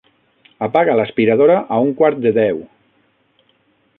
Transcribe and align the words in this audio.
Apaga 0.67 0.95
l'aspiradora 0.99 1.59
a 1.77 1.79
un 1.89 1.93
quart 2.01 2.25
de 2.25 2.33
deu. 2.39 2.59